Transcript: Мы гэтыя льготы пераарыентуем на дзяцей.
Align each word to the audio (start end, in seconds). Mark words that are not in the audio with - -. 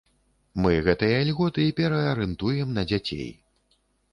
Мы 0.63 0.71
гэтыя 0.87 1.19
льготы 1.27 1.65
пераарыентуем 1.81 2.73
на 2.79 2.87
дзяцей. 2.89 3.31